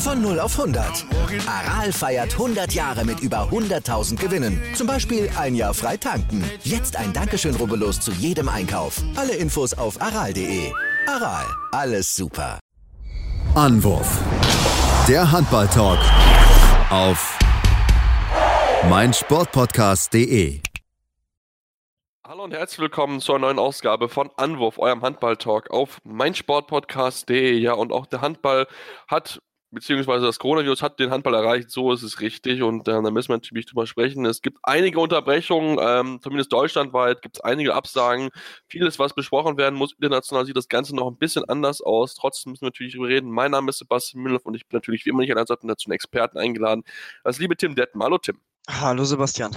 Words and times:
Von 0.00 0.22
0 0.22 0.40
auf 0.40 0.58
100. 0.58 1.04
Aral 1.46 1.92
feiert 1.92 2.32
100 2.32 2.72
Jahre 2.72 3.04
mit 3.04 3.20
über 3.20 3.50
100.000 3.50 4.16
Gewinnen. 4.16 4.58
Zum 4.74 4.86
Beispiel 4.86 5.30
ein 5.36 5.54
Jahr 5.54 5.74
frei 5.74 5.98
tanken. 5.98 6.42
Jetzt 6.64 6.96
ein 6.96 7.12
Dankeschön, 7.12 7.54
rubbellos 7.54 8.00
zu 8.00 8.10
jedem 8.12 8.48
Einkauf. 8.48 9.02
Alle 9.14 9.34
Infos 9.34 9.74
auf 9.74 10.00
aral.de. 10.00 10.72
Aral, 11.06 11.44
alles 11.72 12.16
super. 12.16 12.58
Anwurf. 13.54 14.18
Der 15.06 15.30
Handball-Talk 15.30 15.98
auf 16.88 17.38
meinsportpodcast.de. 18.88 20.60
Hallo 22.26 22.44
und 22.44 22.54
herzlich 22.54 22.78
willkommen 22.78 23.20
zur 23.20 23.38
neuen 23.38 23.58
Ausgabe 23.58 24.08
von 24.08 24.30
Anwurf, 24.36 24.78
eurem 24.78 25.02
Handball-Talk 25.02 25.70
auf 25.70 25.98
meinsportpodcast.de. 26.04 27.58
Ja, 27.58 27.74
und 27.74 27.92
auch 27.92 28.06
der 28.06 28.22
Handball 28.22 28.66
hat 29.06 29.40
beziehungsweise 29.70 30.26
das 30.26 30.38
Coronavirus 30.38 30.82
hat 30.82 30.98
den 30.98 31.10
Handball 31.10 31.34
erreicht, 31.34 31.70
so 31.70 31.92
ist 31.92 32.02
es 32.02 32.20
richtig 32.20 32.62
und 32.62 32.88
äh, 32.88 33.02
da 33.02 33.10
müssen 33.10 33.28
wir 33.28 33.36
natürlich 33.36 33.66
drüber 33.66 33.86
sprechen. 33.86 34.26
Es 34.26 34.42
gibt 34.42 34.58
einige 34.62 35.00
Unterbrechungen, 35.00 35.78
ähm, 35.80 36.20
zumindest 36.22 36.52
deutschlandweit 36.52 37.22
gibt 37.22 37.36
es 37.36 37.40
einige 37.42 37.74
Absagen. 37.74 38.30
Vieles, 38.66 38.98
was 38.98 39.14
besprochen 39.14 39.56
werden 39.56 39.76
muss, 39.76 39.92
international 39.92 40.46
sieht 40.46 40.56
das 40.56 40.68
Ganze 40.68 40.94
noch 40.94 41.08
ein 41.08 41.16
bisschen 41.16 41.44
anders 41.48 41.80
aus. 41.80 42.14
Trotzdem 42.14 42.52
müssen 42.52 42.62
wir 42.62 42.68
natürlich 42.68 42.92
darüber 42.94 43.08
reden. 43.08 43.30
Mein 43.30 43.50
Name 43.50 43.70
ist 43.70 43.78
Sebastian 43.78 44.22
Müller 44.22 44.40
und 44.44 44.54
ich 44.54 44.66
bin 44.66 44.76
natürlich 44.76 45.04
wie 45.06 45.10
immer 45.10 45.20
nicht 45.20 45.30
an 45.30 45.36
der 45.36 45.44
dazu 45.44 45.88
einen 45.88 45.92
Experten 45.92 46.38
eingeladen. 46.38 46.82
Das 47.24 47.38
liebe 47.38 47.56
Tim 47.56 47.74
Detten. 47.74 48.02
Hallo 48.02 48.18
Tim. 48.18 48.38
Hallo 48.68 49.04
Sebastian. 49.04 49.52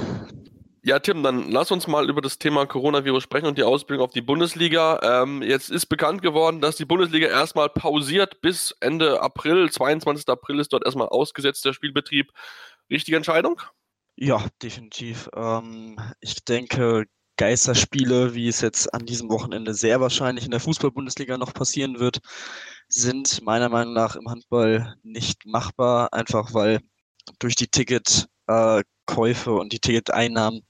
Ja, 0.86 1.00
Tim, 1.00 1.24
dann 1.24 1.50
lass 1.50 1.72
uns 1.72 1.88
mal 1.88 2.10
über 2.10 2.22
das 2.22 2.40
Thema 2.40 2.66
Coronavirus 2.66 3.24
sprechen 3.24 3.46
und 3.46 3.58
die 3.58 3.64
Ausbildung 3.64 4.06
auf 4.06 4.12
die 4.12 4.22
Bundesliga. 4.22 5.00
Ähm, 5.02 5.42
jetzt 5.42 5.72
ist 5.72 5.86
bekannt 5.86 6.22
geworden, 6.22 6.60
dass 6.60 6.76
die 6.76 6.84
Bundesliga 6.84 7.28
erstmal 7.28 7.70
pausiert 7.70 8.42
bis 8.42 8.76
Ende 8.82 9.22
April. 9.22 9.72
22. 9.72 10.28
April 10.28 10.60
ist 10.60 10.74
dort 10.74 10.84
erstmal 10.84 11.08
ausgesetzt, 11.08 11.64
der 11.64 11.72
Spielbetrieb. 11.72 12.32
Richtige 12.92 13.16
Entscheidung? 13.16 13.62
Ja, 14.18 14.46
definitiv. 14.62 15.30
Ähm, 15.34 15.98
ich 16.20 16.44
denke, 16.44 17.06
Geisterspiele, 17.38 18.36
wie 18.36 18.50
es 18.50 18.60
jetzt 18.60 18.94
an 18.94 19.06
diesem 19.06 19.30
Wochenende 19.30 19.74
sehr 19.74 20.02
wahrscheinlich 20.02 20.44
in 20.44 20.52
der 20.52 20.60
Fußball-Bundesliga 20.60 21.38
noch 21.38 21.54
passieren 21.54 22.02
wird, 22.02 22.20
sind 22.90 23.42
meiner 23.42 23.70
Meinung 23.70 23.94
nach 23.94 24.18
im 24.18 24.30
Handball 24.30 24.96
nicht 25.02 25.46
machbar, 25.46 26.12
einfach 26.12 26.54
weil 26.54 26.82
durch 27.40 27.56
die 27.56 27.68
Ticket 27.68 28.28
äh, 28.48 28.84
Käufe 29.06 29.54
und 29.54 29.74
die 29.74 29.80
Ticketeinnahmen 29.80 30.62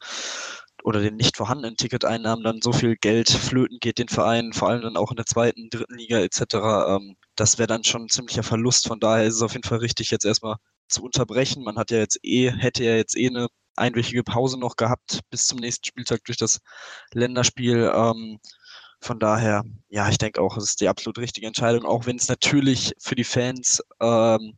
oder 0.84 1.00
den 1.00 1.16
nicht 1.16 1.38
vorhandenen 1.38 1.78
Ticketeinnahmen 1.78 2.44
dann 2.44 2.62
so 2.62 2.74
viel 2.74 2.96
Geld 2.98 3.30
flöten 3.30 3.80
geht 3.80 4.00
den 4.00 4.10
Vereinen, 4.10 4.54
vor 4.54 4.70
allem 4.70 4.82
dann 4.82 4.98
auch 4.98 5.12
in 5.12 5.16
der 5.16 5.26
zweiten, 5.26 5.70
dritten 5.70 5.96
Liga 5.96 6.20
etc. 6.20 6.42
Ähm, 6.88 7.16
das 7.36 7.58
wäre 7.58 7.68
dann 7.68 7.84
schon 7.84 8.04
ein 8.04 8.10
ziemlicher 8.10 8.44
Verlust. 8.44 8.88
Von 8.88 9.00
daher 9.00 9.26
ist 9.26 9.36
es 9.36 9.42
auf 9.42 9.54
jeden 9.54 9.68
Fall 9.68 9.80
richtig, 9.80 10.12
jetzt 10.12 10.26
erstmal 10.26 10.58
zu 10.90 11.04
unterbrechen. 11.04 11.64
Man 11.64 11.78
hat 11.78 11.92
ja 11.92 12.00
jetzt 12.00 12.20
eh, 12.24 12.52
hätte 12.52 12.84
ja 12.84 12.96
jetzt 12.96 13.18
eh 13.18 13.28
eine 13.28 13.48
einwöchige 13.76 14.24
Pause 14.24 14.60
noch 14.60 14.76
gehabt 14.76 15.22
bis 15.30 15.48
zum 15.48 15.60
nächsten 15.60 15.86
Spieltag 15.86 16.24
durch 16.26 16.38
das 16.38 16.60
Länderspiel. 17.14 17.92
Ähm, 17.96 18.40
von 19.02 19.20
daher, 19.20 19.64
ja, 19.90 20.10
ich 20.10 20.18
denke 20.18 20.42
auch, 20.42 20.58
es 20.58 20.66
ist 20.66 20.82
die 20.82 20.88
absolut 20.88 21.18
richtige 21.18 21.48
Entscheidung, 21.48 21.86
auch 21.86 22.06
wenn 22.06 22.16
es 22.18 22.30
natürlich 22.30 22.94
für 23.00 23.16
die 23.16 23.26
Fans 23.26 23.82
ähm, 24.00 24.58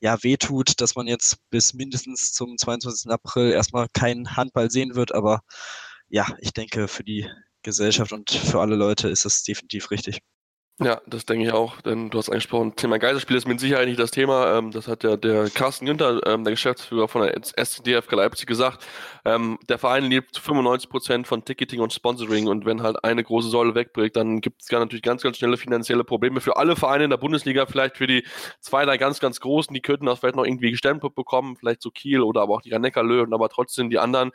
ja 0.00 0.22
wehtut, 0.22 0.80
dass 0.80 0.94
man 0.94 1.06
jetzt 1.06 1.38
bis 1.50 1.74
mindestens 1.74 2.32
zum 2.32 2.56
22. 2.58 3.10
April 3.10 3.52
erstmal 3.52 3.88
keinen 3.92 4.36
Handball 4.36 4.70
sehen 4.70 4.94
wird. 4.94 5.14
Aber 5.14 5.40
ja, 6.08 6.26
ich 6.40 6.52
denke, 6.52 6.88
für 6.88 7.04
die 7.04 7.28
Gesellschaft 7.62 8.12
und 8.12 8.30
für 8.30 8.60
alle 8.60 8.76
Leute 8.76 9.08
ist 9.08 9.24
es 9.24 9.42
definitiv 9.42 9.90
richtig. 9.90 10.20
Ja, 10.78 11.00
das 11.06 11.24
denke 11.24 11.46
ich 11.46 11.52
auch, 11.54 11.80
denn 11.80 12.10
du 12.10 12.18
hast 12.18 12.28
angesprochen, 12.28 12.76
Thema 12.76 12.98
Geisterspiel 12.98 13.34
ist 13.38 13.48
mit 13.48 13.58
Sicherheit 13.60 13.88
nicht 13.88 13.98
das 13.98 14.10
Thema. 14.10 14.58
Ähm, 14.58 14.72
das 14.72 14.88
hat 14.88 15.04
ja 15.04 15.16
der 15.16 15.48
Carsten 15.48 15.86
Günther, 15.86 16.20
ähm, 16.26 16.44
der 16.44 16.50
Geschäftsführer 16.50 17.08
von 17.08 17.22
der 17.22 17.34
SCDF 17.34 18.10
Leipzig 18.10 18.46
gesagt. 18.46 18.84
Ähm, 19.24 19.58
der 19.70 19.78
Verein 19.78 20.04
lebt 20.04 20.34
zu 20.34 20.42
95 20.42 20.90
Prozent 20.90 21.26
von 21.26 21.42
Ticketing 21.46 21.80
und 21.80 21.94
Sponsoring 21.94 22.46
und 22.46 22.66
wenn 22.66 22.82
halt 22.82 23.02
eine 23.04 23.24
große 23.24 23.48
Säule 23.48 23.74
wegbricht, 23.74 24.16
dann 24.16 24.42
gibt 24.42 24.60
es 24.60 24.70
natürlich 24.70 25.00
ganz, 25.00 25.22
ganz 25.22 25.38
schnelle 25.38 25.56
finanzielle 25.56 26.04
Probleme 26.04 26.42
für 26.42 26.58
alle 26.58 26.76
Vereine 26.76 27.04
in 27.04 27.10
der 27.10 27.16
Bundesliga, 27.16 27.64
vielleicht 27.64 27.96
für 27.96 28.06
die 28.06 28.26
zwei, 28.60 28.84
drei 28.84 28.98
ganz, 28.98 29.18
ganz 29.18 29.40
großen, 29.40 29.72
die 29.72 29.80
könnten 29.80 30.04
das 30.04 30.18
vielleicht 30.18 30.36
noch 30.36 30.44
irgendwie 30.44 30.72
gestempelt 30.72 31.14
bekommen, 31.14 31.56
vielleicht 31.56 31.80
so 31.80 31.90
Kiel 31.90 32.20
oder 32.20 32.42
aber 32.42 32.54
auch 32.54 32.60
die 32.60 32.74
Rhein-Neckar-Löwen, 32.74 33.32
aber 33.32 33.48
trotzdem 33.48 33.88
die 33.88 33.98
anderen 33.98 34.30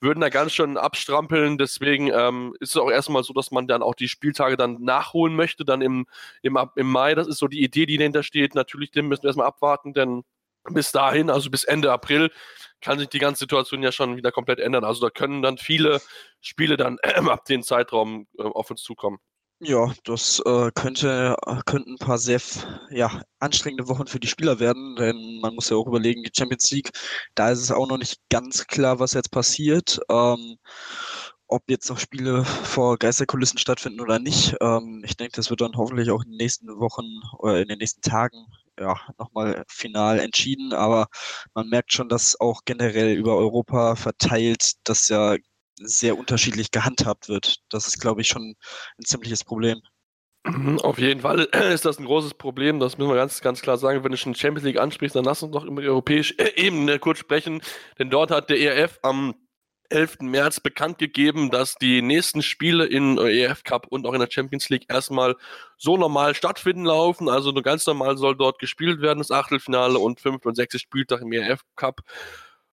würden 0.00 0.20
da 0.20 0.28
ganz 0.28 0.52
schön 0.52 0.76
abstrampeln. 0.76 1.58
Deswegen 1.58 2.08
ähm, 2.08 2.54
ist 2.60 2.70
es 2.70 2.76
auch 2.76 2.90
erstmal 2.90 3.24
so, 3.24 3.32
dass 3.32 3.50
man 3.50 3.66
dann 3.66 3.82
auch 3.82 3.94
die 3.94 4.08
Spieltage 4.08 4.56
dann 4.56 4.82
nachholen 4.82 5.34
möchte, 5.34 5.64
dann 5.64 5.82
im, 5.82 6.06
im, 6.42 6.58
im 6.76 6.90
Mai. 6.90 7.14
Das 7.14 7.26
ist 7.26 7.38
so 7.38 7.48
die 7.48 7.62
Idee, 7.62 7.86
die 7.86 7.96
dahinter 7.96 8.22
steht. 8.22 8.54
Natürlich, 8.54 8.90
den 8.90 9.06
müssen 9.06 9.22
wir 9.22 9.28
erstmal 9.28 9.46
abwarten, 9.46 9.94
denn 9.94 10.24
bis 10.70 10.92
dahin, 10.92 11.30
also 11.30 11.50
bis 11.50 11.64
Ende 11.64 11.92
April, 11.92 12.30
kann 12.80 12.98
sich 12.98 13.08
die 13.08 13.18
ganze 13.18 13.40
Situation 13.40 13.82
ja 13.82 13.92
schon 13.92 14.16
wieder 14.16 14.32
komplett 14.32 14.60
ändern. 14.60 14.84
Also 14.84 15.00
da 15.06 15.10
können 15.10 15.42
dann 15.42 15.58
viele 15.58 16.00
Spiele 16.40 16.76
dann 16.76 16.98
äh, 17.02 17.14
ab 17.30 17.44
dem 17.46 17.62
Zeitraum 17.62 18.26
äh, 18.38 18.42
auf 18.42 18.70
uns 18.70 18.82
zukommen. 18.82 19.18
Ja, 19.66 19.92
das 20.04 20.40
äh, 20.44 20.70
könnte, 20.74 21.36
äh, 21.46 21.56
könnten 21.64 21.92
ein 21.94 21.98
paar 21.98 22.18
sehr 22.18 22.40
ja, 22.90 23.22
anstrengende 23.38 23.88
Wochen 23.88 24.06
für 24.06 24.20
die 24.20 24.28
Spieler 24.28 24.58
werden, 24.60 24.94
denn 24.96 25.40
man 25.40 25.54
muss 25.54 25.70
ja 25.70 25.76
auch 25.76 25.86
überlegen, 25.86 26.22
die 26.22 26.30
Champions 26.36 26.70
League, 26.70 26.90
da 27.34 27.50
ist 27.50 27.60
es 27.60 27.70
auch 27.70 27.88
noch 27.88 27.96
nicht 27.96 28.20
ganz 28.28 28.66
klar, 28.66 28.98
was 28.98 29.14
jetzt 29.14 29.30
passiert. 29.30 30.00
Ähm, 30.10 30.58
ob 31.46 31.62
jetzt 31.70 31.88
noch 31.88 31.98
Spiele 31.98 32.44
vor 32.44 32.98
Geisterkulissen 32.98 33.58
stattfinden 33.58 34.00
oder 34.00 34.18
nicht. 34.18 34.54
Ähm, 34.60 35.02
ich 35.04 35.16
denke, 35.16 35.36
das 35.36 35.50
wird 35.50 35.60
dann 35.60 35.76
hoffentlich 35.76 36.10
auch 36.10 36.22
in 36.24 36.30
den 36.32 36.38
nächsten 36.38 36.68
Wochen 36.80 37.04
oder 37.38 37.60
in 37.60 37.68
den 37.68 37.78
nächsten 37.78 38.02
Tagen 38.02 38.46
ja, 38.78 38.98
nochmal 39.18 39.64
final 39.68 40.18
entschieden. 40.18 40.72
Aber 40.72 41.06
man 41.54 41.68
merkt 41.68 41.92
schon, 41.92 42.08
dass 42.08 42.38
auch 42.40 42.62
generell 42.64 43.14
über 43.14 43.36
Europa 43.36 43.96
verteilt, 43.96 44.72
dass 44.84 45.08
ja 45.08 45.36
sehr 45.80 46.18
unterschiedlich 46.18 46.70
gehandhabt 46.70 47.28
wird. 47.28 47.56
Das 47.70 47.86
ist, 47.86 48.00
glaube 48.00 48.20
ich, 48.20 48.28
schon 48.28 48.54
ein 48.98 49.04
ziemliches 49.04 49.44
Problem. 49.44 49.80
Mhm, 50.46 50.78
auf 50.80 50.98
jeden 50.98 51.20
Fall 51.20 51.40
ist 51.72 51.84
das 51.84 51.98
ein 51.98 52.04
großes 52.04 52.34
Problem, 52.34 52.78
das 52.78 52.98
müssen 52.98 53.10
wir 53.10 53.16
ganz, 53.16 53.40
ganz 53.40 53.62
klar 53.62 53.78
sagen. 53.78 54.04
Wenn 54.04 54.12
du 54.12 54.18
schon 54.18 54.34
Champions 54.34 54.64
League 54.64 54.78
ansprichst, 54.78 55.16
dann 55.16 55.24
lass 55.24 55.42
uns 55.42 55.54
noch 55.54 55.64
über 55.64 55.80
die 55.80 55.88
europäische 55.88 56.34
Ebene 56.56 56.98
kurz 56.98 57.18
sprechen, 57.18 57.62
denn 57.98 58.10
dort 58.10 58.30
hat 58.30 58.50
der 58.50 58.60
ERF 58.60 58.98
am 59.02 59.34
11. 59.90 60.18
März 60.22 60.60
bekannt 60.60 60.98
gegeben, 60.98 61.50
dass 61.50 61.76
die 61.76 62.02
nächsten 62.02 62.42
Spiele 62.42 62.86
in 62.86 63.18
EF 63.18 63.64
Cup 63.64 63.86
und 63.88 64.06
auch 64.06 64.14
in 64.14 64.20
der 64.20 64.30
Champions 64.30 64.68
League 64.68 64.86
erstmal 64.88 65.36
so 65.76 65.96
normal 65.96 66.34
stattfinden 66.34 66.84
laufen. 66.84 67.28
Also 67.28 67.52
nur 67.52 67.62
ganz 67.62 67.86
normal 67.86 68.16
soll 68.16 68.36
dort 68.36 68.58
gespielt 68.58 69.00
werden, 69.00 69.18
das 69.18 69.30
Achtelfinale 69.30 69.98
und 69.98 70.20
5. 70.20 70.44
und 70.46 70.56
6. 70.56 70.80
Spieltag 70.80 71.20
im 71.20 71.32
EF 71.32 71.60
Cup. 71.76 72.00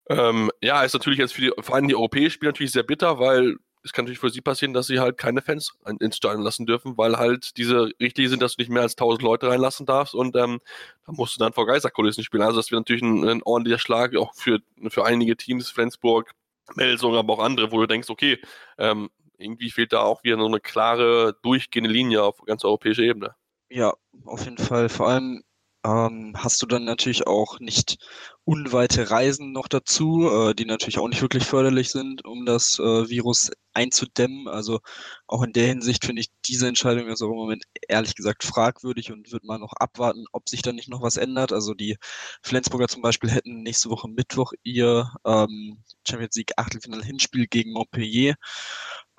Ähm, 0.09 0.51
ja, 0.63 0.83
ist 0.83 0.93
natürlich 0.93 1.19
jetzt 1.19 1.35
für 1.35 1.41
die, 1.41 1.53
vor 1.61 1.75
allem 1.75 1.89
die 1.89 1.97
europäischen 1.97 2.33
Spieler 2.33 2.51
natürlich 2.51 2.73
sehr 2.73 2.83
bitter, 2.83 3.19
weil 3.19 3.57
es 3.85 3.93
kann 3.93 4.07
natürlich 4.07 4.19
für 4.19 4.31
sie 4.31 4.41
passieren, 4.41 4.73
dass 4.73 4.87
sie 4.87 4.99
halt 4.99 5.19
keine 5.19 5.43
Fans 5.43 5.75
ins 6.01 6.17
Stadion 6.17 6.43
lassen 6.43 6.65
dürfen, 6.65 6.97
weil 6.97 7.19
halt 7.19 7.57
diese 7.59 7.91
Richtlinien 8.01 8.31
sind, 8.31 8.43
dass 8.43 8.57
du 8.57 8.63
nicht 8.63 8.71
mehr 8.71 8.83
als 8.83 8.95
1000 8.95 9.23
Leute 9.23 9.49
reinlassen 9.49 9.85
darfst 9.85 10.15
und 10.15 10.37
ähm, 10.37 10.61
da 11.07 11.13
musst 11.13 11.37
du 11.37 11.39
dann 11.39 11.53
vor 11.53 11.67
Geisterkulissen 11.67 12.25
spielen. 12.25 12.43
Also 12.43 12.57
das 12.57 12.71
wäre 12.71 12.81
natürlich 12.81 13.03
ein, 13.03 13.29
ein, 13.29 13.43
ordentlicher 13.43 13.79
Schlag 13.79 14.17
auch 14.17 14.35
für, 14.35 14.61
für 14.89 15.05
einige 15.05 15.37
Teams, 15.37 15.71
Flensburg, 15.71 16.33
Melsung, 16.75 17.15
aber 17.15 17.35
auch 17.35 17.45
andere, 17.45 17.73
wo 17.73 17.81
du 17.81 17.87
denkst, 17.87 18.09
okay, 18.09 18.39
ähm, 18.79 19.11
irgendwie 19.37 19.71
fehlt 19.71 19.93
da 19.93 20.01
auch 20.01 20.25
wieder 20.25 20.39
so 20.39 20.47
eine 20.47 20.61
klare, 20.61 21.37
durchgehende 21.43 21.91
Linie 21.91 22.23
auf 22.23 22.41
ganz 22.47 22.65
europäischer 22.65 23.03
Ebene. 23.03 23.35
Ja, 23.69 23.93
auf 24.25 24.45
jeden 24.45 24.59
Fall. 24.59 24.89
Vor 24.89 25.09
allem 25.09 25.43
ähm, 25.85 26.33
hast 26.37 26.63
du 26.63 26.67
dann 26.67 26.85
natürlich 26.85 27.27
auch 27.27 27.61
nicht 27.61 27.99
unweite 28.45 29.11
Reisen 29.11 29.53
noch 29.53 29.69
dazu, 29.69 30.29
äh, 30.31 30.55
die 30.55 30.65
natürlich 30.65 30.99
auch 30.99 31.09
nicht 31.09 31.21
wirklich 31.23 31.45
förderlich 31.45 31.91
sind, 31.91 32.25
um 32.25 32.47
das 32.47 32.79
äh, 32.79 33.09
Virus 33.09 33.51
einzudämmen. 33.75 34.49
Also 34.49 34.81
auch 35.27 35.43
in 35.43 35.53
der 35.53 35.67
Hinsicht 35.67 36.05
finde 36.05 36.21
ich 36.21 36.31
diese 36.47 36.69
Entscheidung 36.69 37.09
also 37.09 37.27
im 37.31 37.37
Moment 37.37 37.65
ehrlich 37.89 38.15
gesagt 38.15 38.45
fragwürdig 38.45 39.13
und 39.13 39.31
würde 39.33 39.47
mal 39.47 39.59
noch 39.59 39.75
abwarten, 39.75 40.25
ob 40.33 40.49
sich 40.49 40.63
da 40.63 40.73
nicht 40.73 40.89
noch 40.89 41.03
was 41.03 41.19
ändert. 41.19 41.53
Also 41.53 41.75
die 41.75 41.97
Flensburger 42.43 42.89
zum 42.89 43.03
Beispiel 43.03 43.31
hätten 43.31 43.63
nächste 43.63 43.91
Woche 43.91 44.09
Mittwoch 44.09 44.53
ihr 44.63 45.11
ähm, 45.27 45.83
Champions 46.09 46.37
League 46.37 46.53
Achtelfinale 46.57 47.05
Hinspiel 47.05 47.47
gegen 47.47 47.73
Montpellier. 47.73 48.37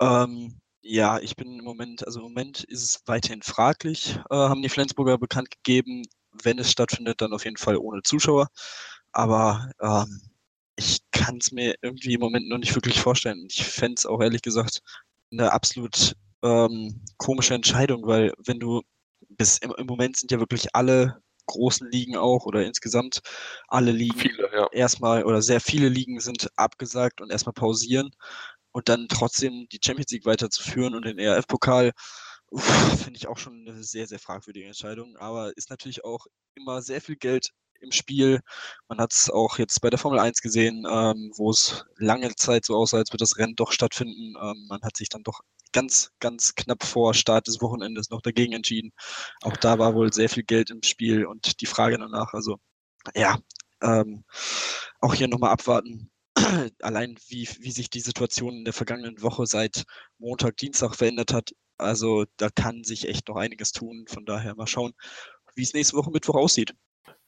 Ähm, 0.00 0.60
ja, 0.82 1.18
ich 1.18 1.36
bin 1.36 1.58
im 1.58 1.64
Moment, 1.64 2.06
also 2.06 2.20
im 2.20 2.26
Moment 2.26 2.64
ist 2.64 2.82
es 2.82 3.02
weiterhin 3.06 3.42
fraglich, 3.42 4.18
äh, 4.30 4.34
haben 4.34 4.62
die 4.62 4.68
Flensburger 4.68 5.18
bekannt 5.18 5.50
gegeben 5.50 6.04
wenn 6.42 6.58
es 6.58 6.70
stattfindet, 6.70 7.20
dann 7.20 7.32
auf 7.32 7.44
jeden 7.44 7.56
Fall 7.56 7.76
ohne 7.76 8.02
Zuschauer. 8.02 8.48
aber 9.12 9.70
ähm, 9.80 10.20
ich 10.76 10.98
kann 11.10 11.38
es 11.38 11.52
mir 11.52 11.74
irgendwie 11.82 12.14
im 12.14 12.20
Moment 12.20 12.48
noch 12.48 12.58
nicht 12.58 12.74
wirklich 12.74 13.00
vorstellen. 13.00 13.46
Ich 13.48 13.64
fände 13.64 13.94
es 13.96 14.06
auch 14.06 14.20
ehrlich 14.20 14.42
gesagt 14.42 14.82
eine 15.32 15.52
absolut 15.52 16.14
ähm, 16.42 17.02
komische 17.16 17.54
Entscheidung, 17.54 18.06
weil 18.06 18.32
wenn 18.44 18.60
du 18.60 18.82
bis 19.30 19.58
im, 19.58 19.72
im, 19.76 19.86
Moment 19.86 20.16
sind 20.16 20.30
ja 20.30 20.38
wirklich 20.38 20.74
alle 20.74 21.20
großen 21.46 21.90
Ligen 21.90 22.16
auch 22.16 22.44
oder 22.44 22.64
insgesamt 22.64 23.20
alle 23.68 23.92
Ligen 23.92 24.18
viele, 24.18 24.50
ja. 24.52 24.68
erstmal 24.72 25.24
oder 25.24 25.42
sehr 25.42 25.60
viele 25.60 25.88
Ligen 25.88 26.20
sind 26.20 26.50
abgesagt 26.56 27.20
und 27.20 27.30
erstmal 27.30 27.52
pausieren 27.52 28.10
und 28.72 28.88
dann 28.88 29.08
trotzdem 29.08 29.66
die 29.72 29.80
Champions 29.82 30.10
League 30.10 30.26
weiterzuführen 30.26 30.94
und 30.94 31.04
den 31.06 31.18
ERF-Pokal 31.18 31.92
finde 32.52 33.16
ich 33.16 33.26
auch 33.28 33.38
schon 33.38 33.66
eine 33.66 33.82
sehr, 33.82 34.06
sehr 34.06 34.18
fragwürdige 34.18 34.66
Entscheidung. 34.66 35.16
Aber 35.16 35.56
ist 35.56 35.70
natürlich 35.70 36.04
auch 36.04 36.26
immer 36.54 36.82
sehr 36.82 37.00
viel 37.00 37.16
Geld 37.16 37.50
im 37.80 37.92
Spiel. 37.92 38.40
Man 38.88 38.98
hat 38.98 39.12
es 39.12 39.30
auch 39.30 39.58
jetzt 39.58 39.80
bei 39.80 39.90
der 39.90 39.98
Formel 39.98 40.18
1 40.18 40.40
gesehen, 40.40 40.86
ähm, 40.90 41.32
wo 41.36 41.50
es 41.50 41.84
lange 41.96 42.34
Zeit 42.34 42.64
so 42.64 42.76
aussah, 42.76 42.98
als 42.98 43.10
würde 43.10 43.22
das 43.22 43.38
Rennen 43.38 43.56
doch 43.56 43.72
stattfinden. 43.72 44.34
Ähm, 44.40 44.66
man 44.68 44.82
hat 44.82 44.96
sich 44.96 45.08
dann 45.08 45.22
doch 45.22 45.40
ganz, 45.72 46.10
ganz 46.20 46.54
knapp 46.54 46.84
vor 46.84 47.14
Start 47.14 47.48
des 47.48 47.60
Wochenendes 47.60 48.10
noch 48.10 48.22
dagegen 48.22 48.54
entschieden. 48.54 48.92
Auch 49.42 49.56
da 49.56 49.78
war 49.78 49.94
wohl 49.94 50.12
sehr 50.12 50.28
viel 50.28 50.44
Geld 50.44 50.70
im 50.70 50.82
Spiel 50.82 51.26
und 51.26 51.60
die 51.60 51.66
Frage 51.66 51.98
danach, 51.98 52.32
also 52.32 52.58
ja, 53.14 53.38
ähm, 53.82 54.24
auch 55.00 55.14
hier 55.14 55.28
nochmal 55.28 55.50
abwarten. 55.52 56.10
Allein 56.82 57.16
wie, 57.28 57.48
wie 57.60 57.72
sich 57.72 57.90
die 57.90 58.00
Situation 58.00 58.54
in 58.54 58.64
der 58.64 58.74
vergangenen 58.74 59.22
Woche 59.22 59.46
seit 59.46 59.84
Montag, 60.18 60.56
Dienstag 60.56 60.94
verändert 60.94 61.32
hat, 61.32 61.52
also 61.78 62.24
da 62.36 62.48
kann 62.50 62.84
sich 62.84 63.08
echt 63.08 63.28
noch 63.28 63.36
einiges 63.36 63.72
tun. 63.72 64.04
Von 64.08 64.24
daher 64.24 64.54
mal 64.54 64.66
schauen, 64.66 64.92
wie 65.54 65.62
es 65.62 65.74
nächste 65.74 65.96
Woche 65.96 66.10
Mittwoch 66.10 66.36
aussieht. 66.36 66.74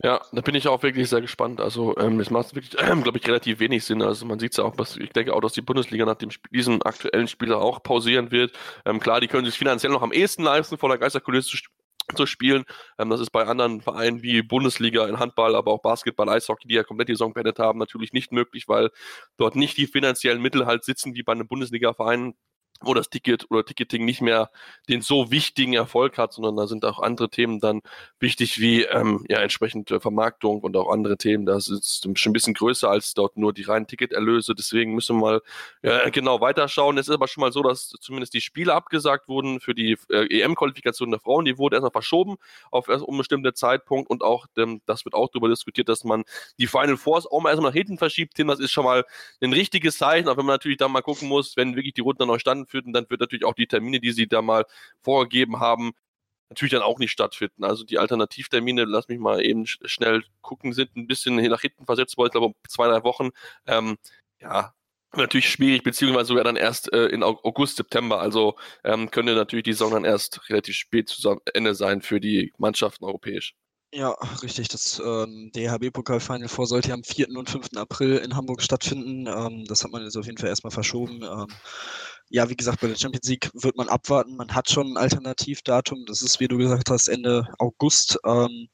Ja, 0.03 0.21
da 0.33 0.43
bin 0.43 0.55
ich 0.55 0.69
auch 0.69 0.83
wirklich 0.85 1.09
sehr 1.09 1.21
gespannt. 1.21 1.61
Also 1.61 1.97
ähm, 1.99 2.21
es 2.21 2.31
macht 2.31 2.55
wirklich, 2.55 2.79
äh, 2.81 2.95
glaube 3.03 3.19
ich, 3.19 3.27
relativ 3.27 3.59
wenig 3.59 3.85
Sinn. 3.85 4.01
Also 4.03 4.27
man 4.27 4.39
sieht 4.39 4.53
es 4.53 4.59
ja 4.59 4.65
auch, 4.65 4.79
was, 4.79 4.97
ich 4.97 5.11
denke 5.11 5.35
auch, 5.35 5.41
dass 5.41 5.55
die 5.55 5.63
Bundesliga 5.63 6.05
nach 6.05 6.17
dem, 6.17 6.31
diesem 6.53 6.83
aktuellen 6.83 7.27
Spieler 7.27 7.61
auch 7.61 7.83
pausieren 7.83 8.31
wird. 8.31 8.53
Ähm, 8.85 9.01
klar, 9.01 9.21
die 9.21 9.27
können 9.27 9.45
sich 9.45 9.59
finanziell 9.59 9.93
noch 9.93 10.03
am 10.03 10.13
ehesten 10.13 10.45
leisten, 10.45 10.79
vor 10.79 10.89
der 10.89 10.99
Geisterkulisse 10.99 11.51
zu, 11.51 11.59
zu 12.15 12.27
spielen. 12.27 12.65
Ähm, 12.99 13.11
das 13.11 13.21
ist 13.21 13.31
bei 13.31 13.45
anderen 13.45 13.81
Vereinen 13.81 14.23
wie 14.23 14.43
Bundesliga 14.43 15.07
in 15.09 15.19
Handball, 15.19 15.57
aber 15.57 15.73
auch 15.73 15.83
Basketball, 15.83 16.29
Eishockey, 16.29 16.69
die 16.69 16.75
ja 16.75 16.85
komplett 16.85 17.09
die 17.09 17.15
Saison 17.15 17.33
beendet 17.33 17.59
haben, 17.59 17.81
natürlich 17.81 18.13
nicht 18.13 18.31
möglich, 18.31 18.69
weil 18.69 18.91
dort 19.37 19.57
nicht 19.57 19.77
die 19.77 19.89
finanziellen 19.89 20.41
Mittel 20.41 20.67
halt 20.67 20.85
sitzen 20.85 21.15
wie 21.17 21.25
bei 21.25 21.33
einem 21.33 21.49
Bundesliga-Verein 21.49 22.35
wo 22.81 22.95
das 22.95 23.11
Ticket 23.11 23.47
oder 23.51 23.65
Ticketing 23.65 24.05
nicht 24.05 24.21
mehr 24.21 24.51
den 24.89 25.03
so 25.03 25.31
wichtigen 25.31 25.75
Erfolg 25.75 26.17
hat, 26.17 26.33
sondern 26.33 26.57
da 26.57 26.67
sind 26.67 26.85
auch 26.85 27.01
andere 27.01 27.29
Themen 27.29 27.59
dann 27.61 27.83
wichtig, 28.21 28.61
wie 28.61 28.85
ähm, 28.85 29.25
ja 29.29 29.39
entsprechend 29.39 29.91
äh, 29.91 30.01
Vermarktung 30.01 30.61
und 30.61 30.77
auch 30.77 30.91
andere 30.91 31.17
Themen. 31.17 31.45
Das 31.45 31.69
ist 31.69 32.03
schon 32.19 32.31
ein 32.31 32.33
bisschen 32.33 32.55
größer 32.55 32.89
als 32.89 33.15
dort 33.15 33.37
nur 33.37 33.53
die 33.53 33.63
reinen 33.63 33.87
Ticketerlöse. 33.87 34.55
Deswegen 34.55 34.95
müssen 34.95 35.17
wir 35.17 35.21
mal 35.21 35.43
ja, 35.83 36.09
genau 36.11 36.41
weiterschauen. 36.41 36.99
Es 36.99 37.09
ist 37.09 37.15
aber 37.15 37.27
schon 37.27 37.41
mal 37.41 37.53
so, 37.53 37.63
dass 37.63 37.89
zumindest 38.01 38.35
die 38.35 38.41
Spiele 38.41 38.75
abgesagt 38.75 39.29
wurden 39.29 39.61
für 39.61 39.75
die 39.75 39.97
äh, 40.11 40.41
EM-Qualifikation 40.41 41.11
der 41.11 41.21
Frauen. 41.21 41.45
Die 41.45 41.59
wurde 41.59 41.77
erstmal 41.77 41.91
verschoben 41.91 42.37
auf 42.71 42.89
erst 42.89 43.05
unbestimmte 43.05 43.55
Zeitpunkt 43.55 44.09
und 44.09 44.23
auch, 44.23 44.47
ähm, 44.57 44.81
das 44.87 45.05
wird 45.05 45.15
auch 45.15 45.29
darüber 45.29 45.49
diskutiert, 45.49 45.89
dass 45.89 46.05
man 46.05 46.25
die 46.59 46.69
Final 46.69 46.97
Fours 46.97 47.27
auch 47.27 47.41
mal 47.41 47.51
erstmal 47.51 47.71
nach 47.71 47.77
hinten 47.77 47.99
verschiebt. 47.99 48.39
Das 48.39 48.61
ist 48.61 48.71
schon 48.71 48.85
mal 48.85 49.05
ein 49.43 49.53
richtiges 49.53 49.99
Zeichen, 49.99 50.29
auch 50.29 50.37
wenn 50.37 50.47
man 50.47 50.55
natürlich 50.55 50.79
dann 50.79 50.93
mal 50.93 51.03
gucken 51.03 51.29
muss, 51.29 51.57
wenn 51.57 51.75
wirklich 51.75 51.95
die 51.95 52.01
Runden 52.03 52.21
dann 52.21 52.29
neu 52.29 52.39
standen 52.39 52.68
stattfinden, 52.69 52.93
dann 52.93 53.09
wird 53.09 53.21
natürlich 53.21 53.45
auch 53.45 53.55
die 53.55 53.67
Termine, 53.67 54.01
die 54.01 54.13
sie 54.13 54.29
da 54.29 54.43
mal 54.43 54.65
vorgegeben 55.03 55.61
haben, 55.61 55.93
natürlich 56.51 56.73
dann 56.73 56.83
auch 56.83 56.99
nicht 56.99 57.11
stattfinden. 57.13 57.65
Also 57.65 57.85
die 57.85 57.99
Alternativtermine, 57.99 58.85
lass 58.85 59.09
mich 59.09 59.19
mal 59.19 59.45
eben 59.45 59.67
schnell 59.67 60.25
gucken, 60.43 60.73
sind 60.73 60.97
ein 60.97 61.07
bisschen 61.07 61.37
nach 61.37 61.61
hinten 61.61 61.87
versetzt 61.87 62.17
worden, 62.17 62.29
ich 62.29 62.33
glaube 62.33 62.55
zwei, 62.69 62.89
drei 62.89 63.03
Wochen. 63.05 63.31
Ähm, 63.67 63.97
ja, 64.41 64.75
natürlich 65.15 65.51
schwierig, 65.51 65.83
beziehungsweise 65.83 66.29
sogar 66.29 66.45
dann 66.45 66.57
erst 66.57 66.93
äh, 66.93 67.07
in 67.07 67.23
August, 67.23 67.77
September. 67.77 68.21
Also 68.21 68.57
ähm, 68.85 69.11
könnte 69.11 69.35
natürlich 69.35 69.65
die 69.65 69.73
Saison 69.73 69.93
dann 69.93 70.05
erst 70.05 70.49
relativ 70.51 70.75
spät 70.77 71.09
zu 71.09 71.41
Ende 71.55 71.75
sein 71.75 72.03
für 72.03 72.21
die 72.21 72.53
Mannschaften 72.59 73.05
europäisch. 73.05 73.55
Ja, 73.93 74.11
richtig. 74.43 74.69
Das 74.69 75.01
ähm, 75.03 75.51
DHB-Pokal-Final 75.55 76.49
vor 76.49 76.67
sollte 76.67 76.89
ja 76.89 76.95
am 76.95 77.05
4. 77.05 77.29
und 77.39 77.49
5. 77.49 77.69
April 77.77 78.19
in 78.19 78.37
Hamburg 78.37 78.61
stattfinden. 78.61 79.27
Ähm, 79.27 79.65
das 79.67 79.83
hat 79.83 79.91
man 79.93 80.03
jetzt 80.03 80.17
auf 80.17 80.27
jeden 80.27 80.37
Fall 80.37 80.51
erstmal 80.51 80.71
verschoben. 80.71 81.23
Ähm, 81.23 81.47
ja, 82.29 82.51
wie 82.51 82.57
gesagt, 82.57 82.81
bei 82.83 82.89
der 82.89 82.97
Champions 82.97 83.27
League 83.29 83.51
wird 83.55 83.77
man 83.77 83.89
abwarten. 83.89 84.37
Man 84.37 84.55
hat 84.55 84.69
schon 84.71 84.89
ein 84.93 84.97
Alternativdatum. 84.99 86.05
Das 86.07 86.21
ist, 86.21 86.39
wie 86.39 86.49
du 86.49 86.59
gesagt 86.59 86.91
hast, 86.91 87.09
Ende 87.09 87.47
August. 87.59 88.19
Ähm, 88.27 88.69